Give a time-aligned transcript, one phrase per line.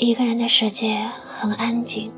[0.00, 2.12] 一个人的世界很安静，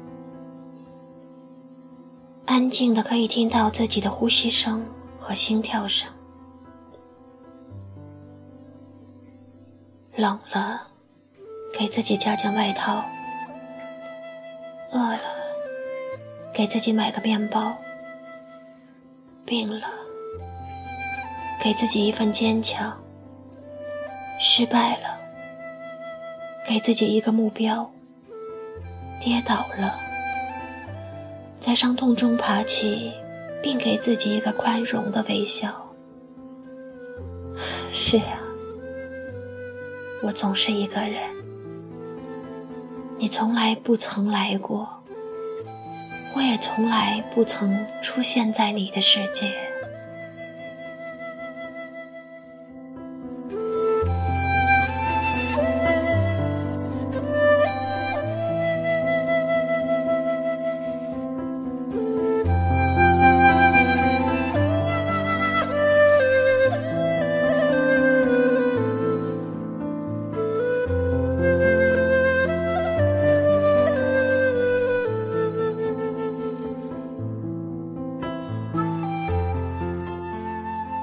[2.45, 4.85] 安静的可以听到自己的呼吸声
[5.19, 6.07] 和心跳声。
[10.15, 10.89] 冷了，
[11.73, 13.03] 给自己加件外套；
[14.93, 15.21] 饿了，
[16.53, 17.73] 给自己买个面包；
[19.47, 19.89] 病了，
[21.59, 22.93] 给自己一份坚强；
[24.39, 25.20] 失败了。
[26.71, 27.91] 给自己一个目标，
[29.21, 29.93] 跌倒了，
[31.59, 33.13] 在伤痛中爬起，
[33.61, 35.69] 并给自己一个宽容的微笑。
[37.93, 38.39] 是啊，
[40.23, 41.21] 我总是一个人，
[43.19, 44.89] 你从来不曾来过，
[46.37, 49.53] 我也从来不曾出现在你的世界。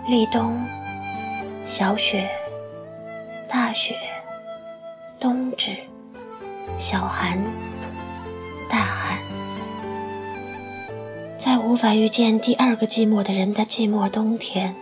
[0.07, 0.57] 立冬，
[1.65, 2.29] 小雪，
[3.45, 3.93] 大雪，
[5.19, 5.75] 冬至，
[6.77, 7.37] 小寒，
[8.69, 9.19] 大寒，
[11.37, 14.73] 在无法遇见第二个寂寞的人的寂寞冬天，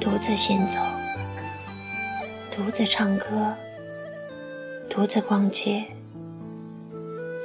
[0.00, 0.80] 独自行走，
[2.50, 3.54] 独自唱歌，
[4.90, 5.84] 独自逛街，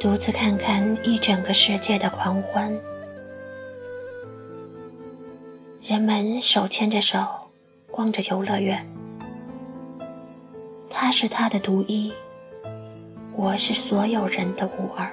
[0.02, 2.76] 独自看看一整个世界的狂欢。
[5.88, 7.26] 人们手牵着手，
[7.90, 8.86] 逛着游乐园。
[10.90, 12.12] 他是他的独一，
[13.32, 15.10] 我是所有人的无二。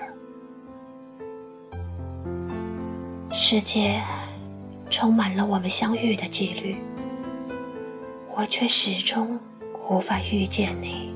[3.31, 4.03] 世界
[4.91, 6.77] 充满了我们相遇的几率，
[8.35, 9.39] 我却始终
[9.89, 11.15] 无法遇见你。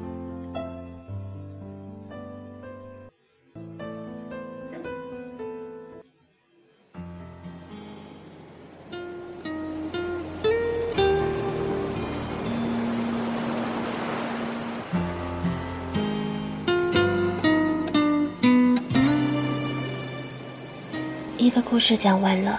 [21.38, 22.58] 一个故事讲完了，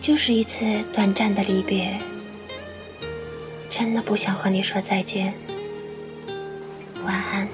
[0.00, 1.94] 就是一次短暂的离别。
[3.68, 5.34] 真的不想和你说再见。
[7.04, 7.46] 晚安，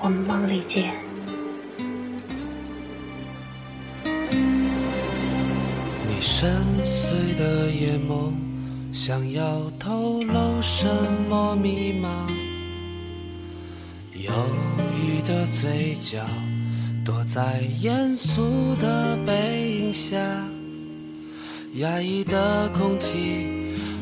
[0.00, 0.94] 我们梦里见。
[6.08, 6.50] 你深
[6.82, 8.32] 邃的眼眸，
[8.90, 10.88] 想要透露什
[11.28, 12.26] 么密码？
[14.14, 14.32] 忧
[14.96, 16.24] 郁的嘴角。
[17.04, 20.16] 躲在严肃的背影下，
[21.74, 23.48] 压抑的空气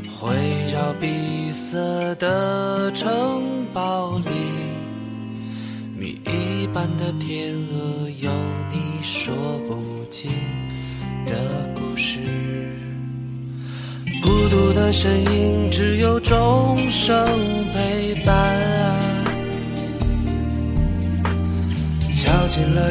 [0.09, 0.37] 环
[0.71, 1.79] 绕闭塞
[2.17, 4.31] 的城堡里，
[5.97, 8.31] 谜一般的天鹅有
[8.71, 9.35] 你说
[9.67, 10.31] 不尽
[11.25, 12.19] 的故事，
[14.23, 16.90] 孤独的身影只有钟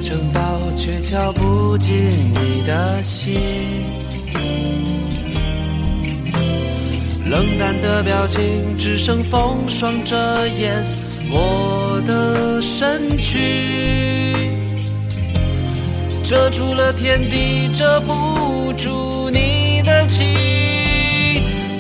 [0.01, 0.41] 城堡，
[0.75, 1.93] 却敲不进
[2.33, 3.35] 你的心。
[7.25, 10.15] 冷淡的表情，只剩风霜遮
[10.47, 10.83] 掩
[11.31, 14.49] 我的身躯，
[16.23, 20.25] 遮住了天地，遮不住你的情。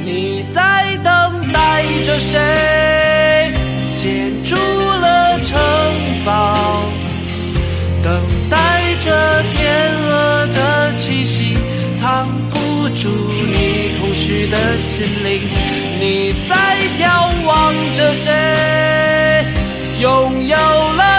[0.05, 2.68] 你在等待着谁？
[12.19, 15.43] 挡不住你空虚的心灵。
[16.01, 19.45] 你在眺望着谁？
[20.01, 21.18] 拥有了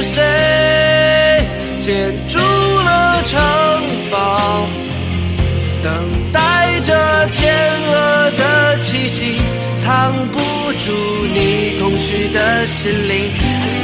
[0.00, 1.46] 是谁？
[1.78, 3.40] 建筑了城
[4.10, 4.66] 堡，
[5.82, 5.92] 等
[6.32, 7.54] 待着天
[7.90, 9.36] 鹅的气息，
[9.78, 10.40] 藏不。
[10.84, 10.90] 住
[11.32, 13.32] 你空虚的心灵，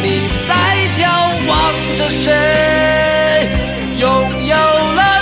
[0.03, 0.55] 你在
[0.97, 1.07] 眺
[1.47, 3.47] 望着谁？
[3.99, 4.09] 拥
[4.47, 5.18] 有了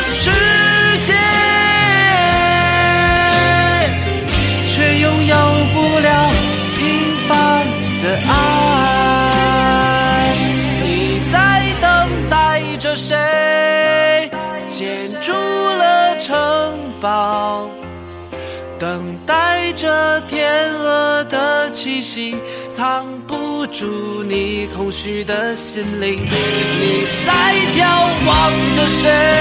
[19.77, 22.35] 这天鹅的气息，
[22.71, 26.19] 藏不住你空虚的心灵。
[26.25, 27.85] 你在眺
[28.27, 29.36] 望着谁？